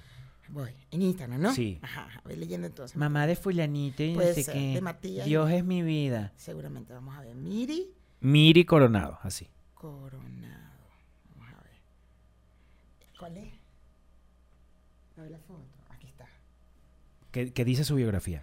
[0.48, 1.52] Voy, en Instagram, ¿no?
[1.52, 1.78] Sí.
[1.82, 2.96] Ajá, ajá, voy leyendo entonces.
[2.96, 4.74] Mamá de fulanito y Puede no sé ser, qué.
[4.74, 5.26] de Matías.
[5.26, 6.32] Dios es mi vida.
[6.36, 7.34] Seguramente vamos a ver.
[7.34, 9.46] Miri Miri Coronado, así.
[9.74, 10.24] Coronado.
[11.36, 11.80] Vamos a ver.
[13.18, 13.52] ¿Cuál es?
[15.18, 15.64] A ver la foto.
[15.90, 16.26] Aquí está.
[17.30, 18.42] ¿Qué, qué dice su biografía?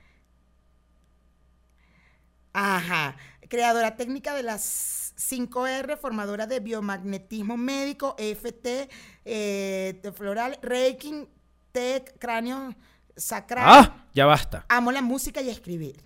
[2.58, 3.18] Ajá.
[3.50, 8.90] Creadora técnica de las 5R, formadora de biomagnetismo médico, EFT,
[9.26, 11.28] eh, floral, Reiki,
[11.74, 12.74] TEC, cráneo
[13.18, 13.66] sacral.
[13.68, 14.06] ¡Ah!
[14.14, 14.66] Ya basta.
[14.70, 15.98] Amo la música y escribir.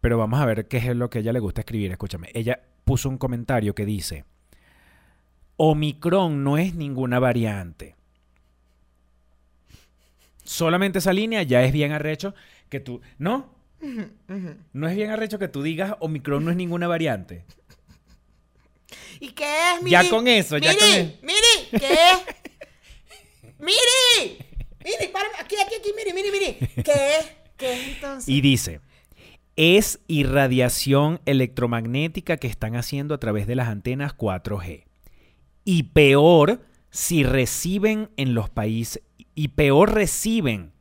[0.00, 1.92] Pero vamos a ver qué es lo que a ella le gusta escribir.
[1.92, 2.30] Escúchame.
[2.34, 4.24] Ella puso un comentario que dice:
[5.56, 7.94] Omicron no es ninguna variante.
[10.42, 12.34] Solamente esa línea ya es bien arrecho
[12.68, 13.00] que tú.
[13.16, 13.53] ¿No?
[14.72, 17.44] No es bien arrecho que tú digas Omicron no es ninguna variante.
[19.20, 19.90] ¿Y qué es, Miri?
[19.90, 21.18] Ya con eso, ya Miri, con eso.
[21.22, 22.18] Miri, ¿qué es?
[23.58, 24.38] Miri,
[24.84, 26.82] Miri, párame, aquí, aquí, aquí, Miri, Miri, Miri.
[26.82, 27.32] ¿Qué es?
[27.56, 28.28] ¿Qué es entonces?
[28.28, 28.80] Y dice,
[29.56, 34.84] es irradiación electromagnética que están haciendo a través de las antenas 4G.
[35.64, 39.02] Y peor si reciben en los países,
[39.34, 40.72] y peor reciben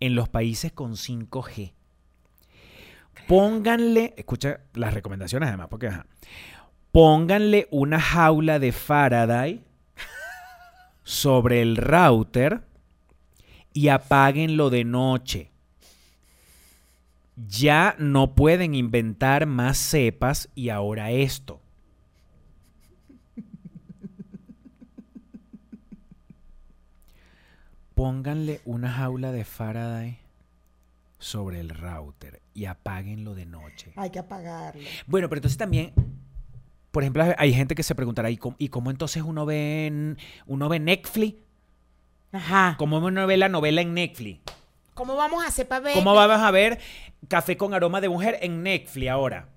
[0.00, 1.72] en los países con 5G.
[3.28, 6.06] Pónganle, escucha las recomendaciones además, porque ajá.
[6.92, 9.62] pónganle una jaula de Faraday
[11.04, 12.62] sobre el router
[13.74, 15.50] y apáguenlo de noche.
[17.36, 21.60] Ya no pueden inventar más cepas y ahora esto.
[27.94, 30.27] Pónganle una jaula de Faraday
[31.18, 33.92] sobre el router y apáguenlo de noche.
[33.96, 34.82] Hay que apagarlo.
[35.06, 35.92] Bueno, pero entonces también,
[36.90, 40.18] por ejemplo, hay gente que se preguntará, ¿y cómo, y cómo entonces uno ve, en-
[40.46, 41.42] uno ve Netflix?
[42.32, 42.74] Ajá.
[42.78, 44.40] ¿Cómo uno ve la novela en Netflix?
[44.94, 45.94] ¿Cómo vamos a hacer para ver?
[45.94, 46.78] ¿Cómo vamos a ver
[47.28, 49.48] Café con aroma de mujer en Netflix ahora?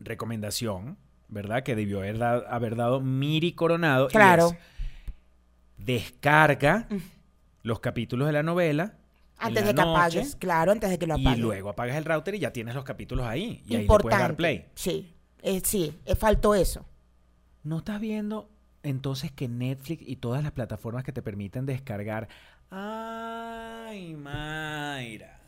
[0.00, 0.96] Recomendación,
[1.28, 1.62] ¿verdad?
[1.64, 4.06] Que debió haber dado, haber dado Miri Coronado.
[4.06, 4.48] y Claro.
[4.48, 4.56] es,
[5.78, 6.86] descarga
[7.62, 8.94] los capítulos de la novela.
[9.38, 11.38] Antes de que noche, apagues, claro, antes de que lo Y apagues.
[11.38, 13.62] luego apagas el router y ya tienes los capítulos ahí.
[13.66, 14.22] Y ahí le puedes Importante.
[14.22, 14.66] dar play.
[14.74, 16.84] Sí, eh, sí, eh, faltó eso.
[17.62, 18.50] ¿No estás viendo
[18.82, 22.28] entonces que Netflix y todas las plataformas que te permiten descargar...
[22.70, 25.40] ¡Ay, Mayra!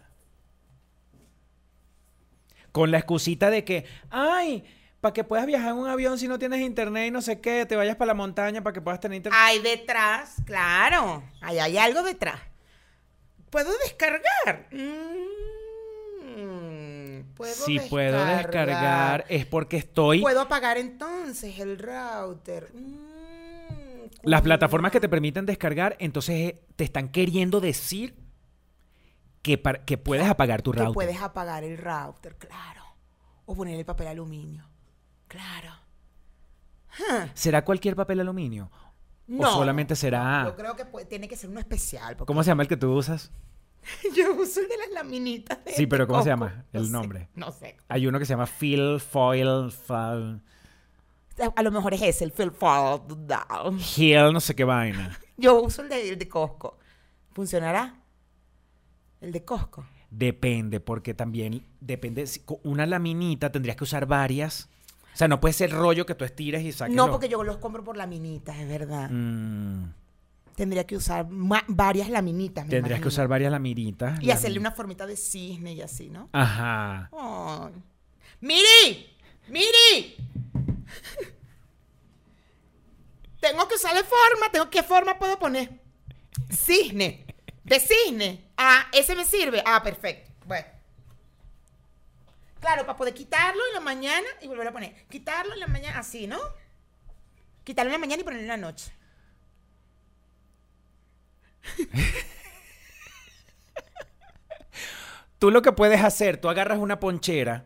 [2.72, 4.64] Con la excusita de que, ¡ay!
[5.00, 7.66] Para que puedas viajar en un avión si no tienes internet y no sé qué,
[7.66, 9.40] te vayas para la montaña para que puedas tener internet.
[9.42, 11.22] Hay detrás, claro.
[11.40, 12.40] Ahí hay algo detrás.
[13.50, 14.68] ¿Puedo descargar?
[16.26, 20.20] Mm, ¿Puedo si puedo descargar es porque estoy...
[20.20, 22.72] Puedo apagar entonces el router.
[22.74, 28.14] Mm, Las plataformas que te permiten descargar, entonces eh, te están queriendo decir
[29.42, 30.94] que, que puedes apagar tu Que router.
[30.94, 32.84] puedes apagar el router, claro.
[33.46, 34.68] O ponerle papel aluminio.
[35.26, 35.72] Claro.
[37.34, 38.70] ¿Será cualquier papel aluminio?
[39.30, 39.48] No.
[39.48, 40.42] ¿O solamente será...
[40.44, 42.16] Yo creo que puede- tiene que ser uno especial.
[42.16, 43.30] porque ¿Cómo se llama el que tú usas?
[44.16, 45.64] Yo uso el de las laminitas.
[45.64, 47.28] de- Sí, pero ¿cómo se llama No el sé, nombre?
[47.36, 47.76] No sé.
[47.88, 50.42] Hay uno que se llama Fill Foil Foil
[51.54, 53.78] A lo mejor es ese, el Phil Down.
[53.96, 55.16] Hill, no sé qué vaina.
[55.36, 56.78] Yo uso el de, el de Costco.
[57.32, 57.94] ¿Funcionará?
[59.20, 59.86] El de Costco.
[60.10, 62.24] Depende, porque también depende.
[62.64, 64.68] Una laminita tendrías que usar varias.
[65.12, 66.94] O sea, no puede ser rollo que tú estires y saques.
[66.94, 69.10] No, porque yo los compro por laminitas, es verdad.
[69.10, 69.92] Mm,
[70.54, 71.26] Tendría que usar
[71.68, 72.64] varias laminitas.
[72.66, 74.22] me tendrías que usar varias laminitas.
[74.22, 76.28] Y hacerle una formita de cisne y así, ¿no?
[76.32, 77.10] Ajá.
[78.40, 79.16] ¡Miri!
[79.48, 80.16] ¡Miri!
[83.40, 84.50] tengo que usarle forma.
[84.52, 85.80] Tengo, ¿Qué forma puedo poner?
[86.50, 87.26] Cisne.
[87.64, 88.44] De cisne.
[88.56, 89.62] Ah, ese me sirve.
[89.64, 90.29] Ah, perfecto.
[92.60, 94.94] Claro, para poder quitarlo en la mañana y volver a poner.
[95.08, 96.38] Quitarlo en la mañana, así, ¿no?
[97.64, 98.92] Quitarlo en la mañana y ponerlo en la noche.
[105.38, 107.64] Tú lo que puedes hacer, tú agarras una ponchera,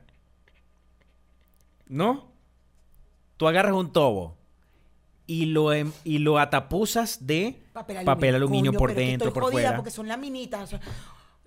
[1.87, 2.33] ¿no?
[3.37, 4.37] Tú agarras un tobo
[5.27, 9.63] y lo, em- y lo atapuzas de Papel aluminio, Coño, por dentro, estoy por jodida
[9.63, 9.77] fuera.
[9.77, 10.63] porque son laminitas.
[10.63, 10.81] o sea,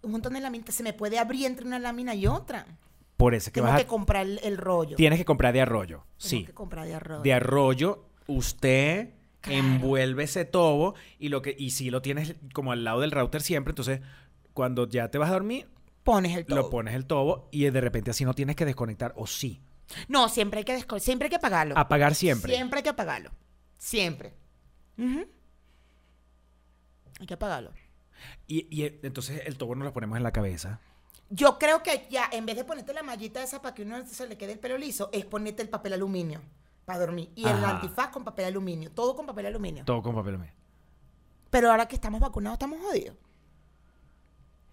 [0.01, 0.75] un montón de laminitas.
[0.75, 2.65] Se me puede abrir entre una lámina y otra.
[3.17, 4.95] Por eso es que Tengo vas que a, comprar el, el rollo.
[4.95, 5.97] tienes que comprar de arroyo.
[5.97, 6.45] Tengo Sí.
[6.45, 7.23] que comprar de arroz.
[7.23, 9.59] De arroyo, usted Claro.
[9.59, 13.41] envuelve ese tobo y lo que y si lo tienes como al lado del router
[13.41, 14.01] siempre, entonces
[14.53, 15.67] cuando ya te vas a dormir,
[16.03, 16.57] Pones el todo.
[16.57, 19.61] lo pones el tobo y de repente así no tienes que desconectar o sí.
[20.09, 21.77] No, siempre hay que desco- siempre hay que apagarlo.
[21.77, 22.53] Apagar siempre.
[22.53, 23.31] Siempre hay que apagarlo.
[23.77, 24.33] Siempre.
[27.19, 27.71] Hay que apagarlo.
[28.47, 30.81] Y, y, entonces el tobo nos lo ponemos en la cabeza.
[31.29, 34.27] Yo creo que ya, en vez de ponerte la mallita esa para que uno se
[34.27, 36.41] le quede el pelo liso, es ponerte el papel aluminio
[36.85, 37.29] para dormir.
[37.35, 38.91] Y el antifaz con papel aluminio.
[38.91, 39.83] Todo con papel aluminio.
[39.83, 40.53] Todo con papel aluminio.
[41.49, 43.15] Pero ahora que estamos vacunados, estamos jodidos.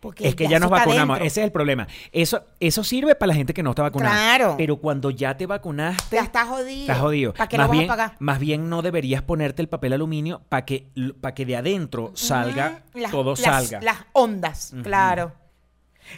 [0.01, 1.27] Porque Es que ya nos vacunamos, dentro.
[1.27, 1.89] ese es el problema.
[2.13, 4.13] Eso, eso sirve para la gente que no está vacunada.
[4.15, 4.55] Claro.
[4.59, 6.81] Pero cuando ya te vacunaste, Ya está jodido.
[6.83, 7.33] estás jodido.
[7.33, 8.17] ¿Para qué más lo vas bien, a pagar?
[8.19, 10.91] Más bien no deberías ponerte el papel aluminio para que,
[11.23, 13.81] para que de adentro salga, las- todo las- salga.
[13.81, 15.33] Las ondas, claro.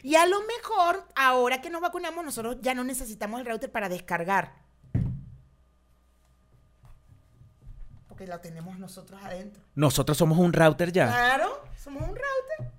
[0.02, 3.88] Y a lo mejor, ahora que nos vacunamos, nosotros ya no necesitamos el router para
[3.88, 4.54] descargar.
[8.08, 9.62] Porque lo tenemos nosotros adentro.
[9.74, 11.06] Nosotros somos un router ya.
[11.08, 12.72] Claro, somos un router.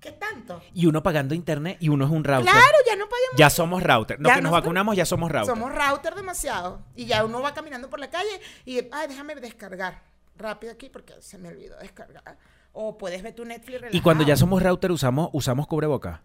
[0.00, 0.62] ¿Qué tanto?
[0.72, 2.50] Y uno pagando internet y uno es un router.
[2.50, 3.36] Claro, ya no podemos.
[3.36, 4.18] Ya somos router.
[4.18, 5.46] No, Ya que nos vacunamos, ya somos router.
[5.46, 6.80] Somos router demasiado.
[6.96, 10.00] Y ya uno va caminando por la calle y, ay, déjame descargar
[10.36, 12.38] rápido aquí porque se me olvidó descargar.
[12.72, 14.36] O puedes ver tu Netflix Y cuando ya relajado.
[14.40, 16.22] somos router, usamos, usamos cubreboca.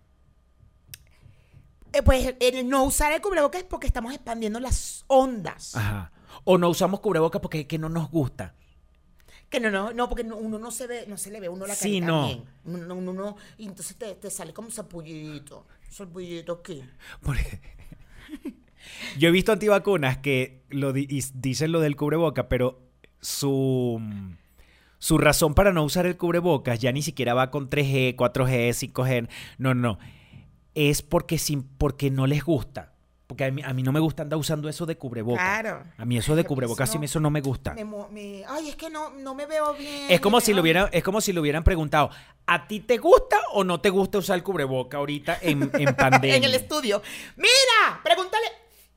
[1.93, 5.75] Eh, pues el no usar el cubrebocas es porque estamos expandiendo las ondas.
[5.75, 6.11] Ajá.
[6.43, 8.53] O no usamos cubreboca porque es que no nos gusta.
[9.49, 11.51] Que no, no, no, porque no- uno no se ve, no se le ve a
[11.51, 12.25] uno la Sí, carita no.
[12.27, 12.43] bien.
[12.65, 15.65] Uno, uno, no- y entonces te, te sale como sapullito.
[15.89, 16.83] Sapullito aquí.
[17.21, 17.61] Porque-
[19.17, 22.81] Yo he visto antivacunas que lo di- y dicen lo del cubreboca, pero
[23.21, 24.01] su,
[24.99, 29.29] su razón para no usar el cubrebocas ya ni siquiera va con 3G, 4G, 5G.
[29.57, 29.99] No, no.
[30.73, 32.91] Es porque, sin, porque no les gusta.
[33.27, 35.43] Porque a mí, a mí no me gusta andar usando eso de cubrebocas.
[35.43, 35.83] Claro.
[35.97, 37.73] A mí eso de cubrebocas sí no- eso no me gusta.
[37.73, 40.03] Me me- ay, es que no, no me veo bien.
[40.09, 42.11] Es como si lo hubieran, es como si le hubieran preguntado,
[42.45, 46.35] ¿a ti te gusta o no te gusta usar el cubreboca ahorita en, en pandemia?
[46.37, 47.01] en el estudio.
[47.35, 48.45] Mira, pregúntale,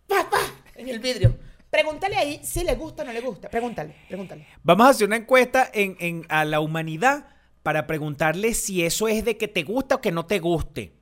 [0.07, 0.41] papá,
[0.75, 1.39] en el vidrio.
[1.71, 3.49] Pregúntale ahí si le gusta o no le gusta.
[3.51, 4.47] Pregúntale, pregúntale.
[4.63, 7.27] Vamos a hacer una encuesta en, en- a la humanidad
[7.63, 10.95] para preguntarle si eso es de que te gusta o que no te guste.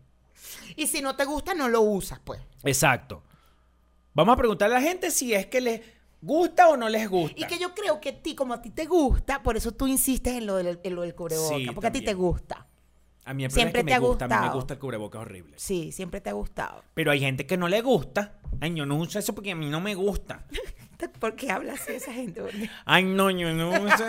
[0.74, 2.40] Y si no te gusta, no lo usas, pues.
[2.64, 3.22] Exacto.
[4.14, 5.80] Vamos a preguntarle a la gente si es que les
[6.20, 7.38] gusta o no les gusta.
[7.38, 9.86] Y que yo creo que a ti, como a ti te gusta, por eso tú
[9.86, 11.56] insistes en lo del, en lo del cubrebocas.
[11.58, 12.66] Sí, porque a ti te gusta.
[13.26, 14.54] A mí el siempre es que te ha me gusta, a mí me gustado.
[14.58, 15.54] gusta el cubreboca horrible.
[15.56, 16.82] Sí, siempre te ha gustado.
[16.94, 18.34] Pero hay gente que no le gusta.
[18.60, 20.44] Ay, yo no uso eso porque a mí no me gusta.
[21.20, 22.40] ¿Por qué hablas así de esa gente?
[22.86, 24.04] Ay, no, yo no uso.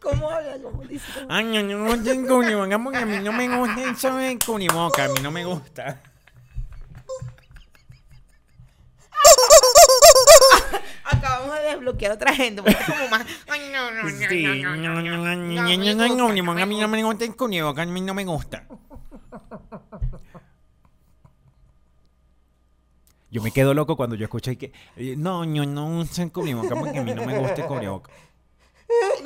[0.00, 0.58] ¿Cómo hablas?
[0.62, 0.78] ¿Cómo?
[0.82, 0.90] ¿Cómo-
[1.28, 5.04] Ay, no, no, no tengo cubrebocas porque a mí no me gusta eso de cubreboca.
[5.04, 6.02] A mí no me gusta.
[11.12, 12.62] Acabamos de desbloquear a otra gente.
[12.62, 13.26] Porque es como más.
[13.48, 16.62] Ay, no, no, no, Sí, no, no, no, no, no, no, no, no, no, no,
[16.62, 17.34] a mí no me gusta el
[17.80, 18.66] a mí no me gusta.
[23.30, 26.98] Yo me quedo loco cuando yo escucho y que eh, no, no el cubreboca porque
[26.98, 28.10] a mí no me gusta el cubreboca.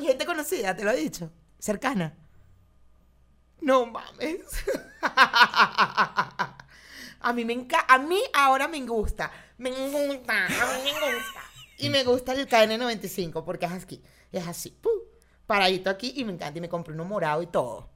[0.00, 1.32] Y Gente conocida, te lo he dicho.
[1.58, 2.14] Cercana.
[3.60, 4.42] No mames.
[7.20, 7.92] A mí me encanta.
[7.92, 9.32] A mí ahora me gusta.
[9.58, 10.46] Me gusta.
[10.46, 11.40] A mí me gusta.
[11.78, 14.02] Y me gusta el KN95 porque es así.
[14.32, 14.70] Es así.
[14.70, 14.92] ¡pum!
[15.46, 16.58] Paradito aquí y me encanta.
[16.58, 17.90] Y me compré uno morado y todo.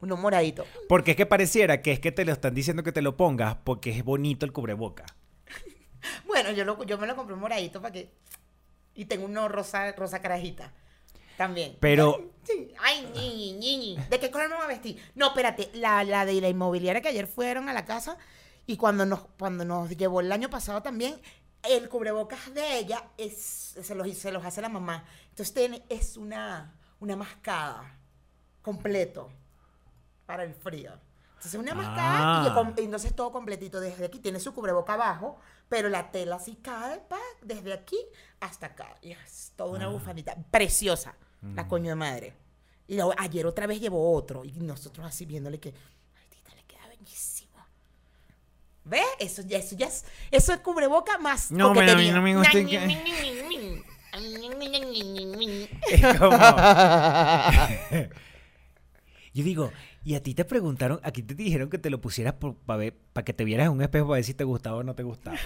[0.00, 0.66] Uno moradito.
[0.88, 3.56] Porque es que pareciera que es que te lo están diciendo que te lo pongas
[3.64, 5.04] porque es bonito el cubreboca.
[6.24, 8.12] Bueno, yo, lo, yo me lo compré moradito para que.
[8.94, 10.72] Y tengo uno rosa, rosa carajita.
[11.36, 11.76] También.
[11.80, 12.32] Pero-.
[12.78, 13.98] Ay, ñi, ñi, ñi.
[14.08, 15.02] ¿De qué color me voy a vestir?
[15.14, 15.70] No, espérate.
[15.74, 18.18] La, la de la inmobiliaria que ayer fueron a la casa
[18.66, 21.20] y cuando nos, cuando nos llevó el año pasado también,
[21.62, 25.04] el cubrebocas de ella es, se, los, se los hace la mamá.
[25.30, 27.98] Entonces tiene, es una, una mascada
[28.62, 29.30] completo
[30.26, 30.92] para el frío.
[31.36, 32.54] Entonces una mascada y, Ah.
[32.54, 34.18] com- y entonces todo completito desde aquí.
[34.20, 35.38] Tiene su cubreboca abajo,
[35.68, 37.98] pero la tela así cae pa, desde aquí
[38.40, 38.94] hasta acá.
[39.02, 39.76] Y es toda Ah.
[39.76, 41.54] una bufanita preciosa, Mm.
[41.54, 42.34] la coño de madre.
[42.88, 45.68] Y luego, ayer otra vez llevó otro y nosotros así viéndole que,
[46.16, 47.58] ay, tita, le queda bellísimo.
[48.86, 49.04] ¿Ves?
[49.18, 52.36] Eso ya, eso ya es, eso es cubreboca más No, pero a mí no me
[52.36, 53.82] gusta que-
[55.90, 56.36] Es como...
[59.34, 59.70] Yo digo,
[60.04, 63.24] y a ti te preguntaron, aquí te dijeron que te lo pusieras para ver, para
[63.24, 65.36] que te vieras en un espejo para ver si te gustaba o no te gustaba.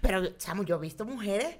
[0.00, 1.56] Pero, chamo, yo he visto mujeres,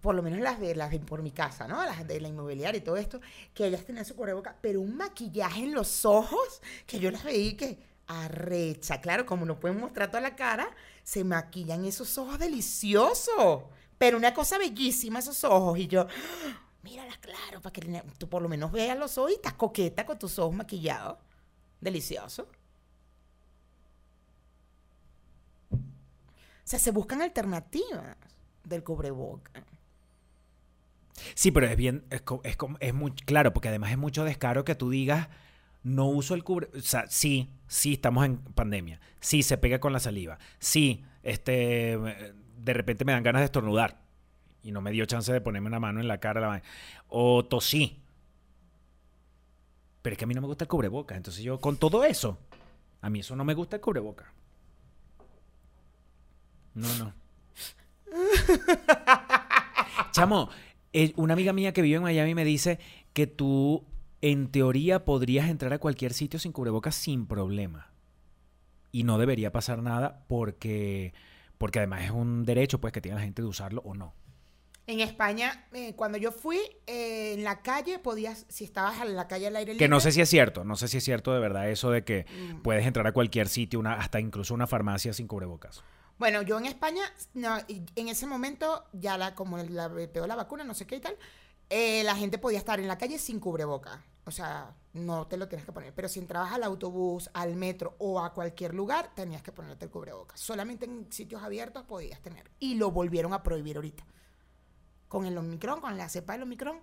[0.00, 1.84] por lo menos las de las de por mi casa, ¿no?
[1.84, 3.20] Las de la inmobiliaria y todo esto,
[3.54, 7.50] que ellas tenían su cubreboca, pero un maquillaje en los ojos que yo las veía
[7.50, 9.00] y que arrecha.
[9.00, 10.68] Claro, como no pueden mostrar toda la cara,
[11.04, 13.64] se maquillan esos ojos deliciosos.
[13.98, 15.78] Pero una cosa bellísima esos ojos.
[15.78, 16.60] Y yo, ¡ah!
[16.82, 20.18] míralas claro, para que tú por lo menos veas los ojos y estás coqueta con
[20.18, 21.18] tus ojos maquillados.
[21.80, 22.48] Delicioso.
[25.70, 28.16] O sea, se buscan alternativas
[28.64, 29.64] del cubreboca.
[31.34, 34.74] Sí, pero es bien, es, es, es muy claro, porque además es mucho descaro que
[34.74, 35.28] tú digas,
[35.82, 39.92] no uso el cubre, o sea, sí, sí, estamos en pandemia, sí, se pega con
[39.92, 41.98] la saliva, sí, este,
[42.58, 44.00] de repente me dan ganas de estornudar
[44.62, 46.62] y no me dio chance de ponerme una mano en la cara, la
[47.08, 48.00] o tosí.
[50.02, 52.38] Pero es que a mí no me gusta el cubreboca, entonces yo con todo eso,
[53.00, 54.32] a mí eso no me gusta el cubreboca.
[56.74, 57.12] No, no.
[60.12, 60.48] Chamo,
[60.92, 62.78] eh, una amiga mía que vive en Miami me dice
[63.12, 63.84] que tú,
[64.20, 67.92] en teoría, podrías entrar a cualquier sitio sin cubrebocas sin problema.
[68.90, 71.12] Y no debería pasar nada porque,
[71.58, 74.14] Porque además es un derecho pues que tiene la gente de usarlo o no.
[74.86, 79.28] En España, eh, cuando yo fui eh, en la calle, podías, si estabas en la
[79.28, 79.84] calle al aire libre.
[79.84, 82.04] Que no sé si es cierto, no sé si es cierto de verdad eso de
[82.04, 82.62] que Mm.
[82.62, 85.82] puedes entrar a cualquier sitio, una, hasta incluso una farmacia sin cubrebocas.
[86.18, 87.02] Bueno, yo en España,
[87.34, 91.00] no, en ese momento, ya la, como la, pegó la vacuna, no sé qué y
[91.00, 91.16] tal,
[91.70, 94.04] eh, la gente podía estar en la calle sin cubreboca.
[94.24, 95.94] O sea, no te lo tienes que poner.
[95.94, 99.90] Pero si entrabas al autobús, al metro o a cualquier lugar, tenías que ponerte el
[99.90, 100.36] cubreboca.
[100.36, 102.50] Solamente en sitios abiertos podías tener.
[102.58, 104.04] Y lo volvieron a prohibir ahorita.
[105.08, 106.80] Con el Omicron, con la cepa del Omicron,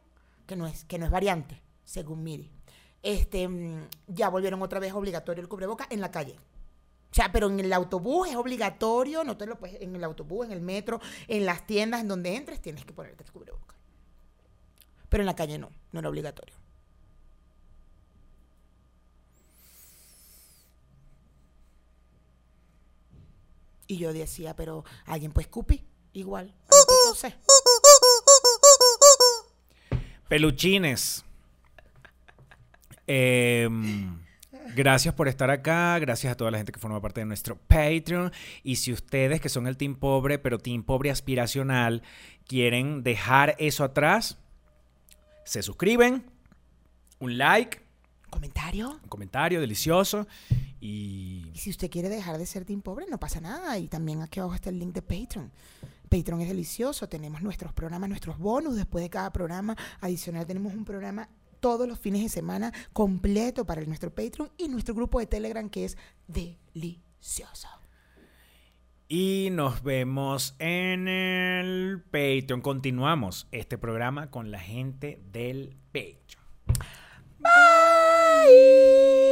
[0.48, 2.52] que no es, que no es variante, según Miri.
[3.04, 6.40] Este, mm, ya volvieron otra vez obligatorio el cubreboca en la calle.
[7.12, 10.48] O sea, pero en el autobús es obligatorio, no te lo puedes, en el autobús,
[10.48, 13.75] en el metro, en las tiendas, en donde entres, tienes que ponerte el cubreboca.
[15.16, 16.54] Pero en la calle no, no era obligatorio.
[23.88, 26.54] Y yo decía, pero alguien puede escupir, igual.
[27.06, 27.38] toser.
[30.28, 31.24] Peluchines.
[33.08, 34.20] Em,
[34.76, 35.98] gracias por estar acá.
[36.00, 38.34] Gracias a toda la gente que forma parte de nuestro Patreon.
[38.64, 42.04] Y si ustedes, que son el Team Pobre, pero Team Pobre aspiracional,
[42.46, 44.40] quieren dejar eso atrás,
[45.46, 46.26] se suscriben,
[47.20, 47.82] un like,
[48.30, 49.00] ¿Comentario?
[49.02, 50.28] un comentario delicioso.
[50.82, 53.78] Y Y si usted quiere dejar de ser team pobre, no pasa nada.
[53.80, 55.52] Y también aquí abajo está el link de Patreon.
[56.10, 57.08] Patreon es delicioso.
[57.08, 59.78] Tenemos nuestros programas, nuestros bonus después de cada programa.
[60.02, 61.30] Adicional, tenemos un programa
[61.62, 65.86] todos los fines de semana completo para nuestro Patreon y nuestro grupo de Telegram que
[65.86, 67.70] es delicioso.
[69.08, 72.62] Y nos vemos en el Patreon.
[72.62, 76.44] Continuamos este programa con la gente del Patreon.
[77.38, 79.25] Ponte,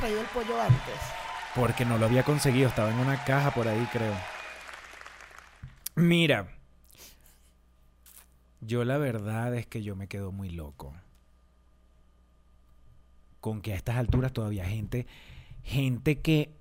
[0.00, 0.94] traído el pollo antes?
[1.54, 4.14] Porque no lo había conseguido, estaba en una caja por ahí, creo.
[5.96, 6.48] Mira,
[8.60, 10.94] yo la verdad es que yo me quedo muy loco.
[13.40, 15.06] Con que a estas alturas todavía gente,
[15.62, 16.54] gente que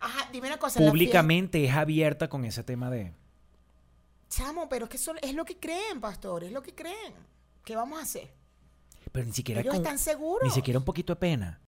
[0.00, 0.78] Ajá, dime una cosa.
[0.78, 3.12] en la públicamente es abierta con ese tema de...
[4.28, 6.44] Chamo, pero es que es lo que creen, pastor.
[6.44, 7.14] Es lo que creen.
[7.64, 8.30] ¿Qué vamos a hacer?
[9.12, 10.42] Pero ni siquiera Ellos con- están seguros.
[10.46, 11.58] Ni siquiera un poquito de pena.